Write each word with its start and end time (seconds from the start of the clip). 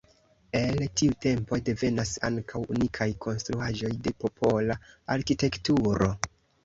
El 0.59 0.79
tiu 1.01 1.17
tempo 1.25 1.59
devenas 1.67 2.13
ankaŭ 2.31 2.63
unikaj 2.77 3.09
konstruaĵoj 3.27 3.93
de 4.09 4.15
popola 4.25 4.79
arkitekturo. 5.17 6.09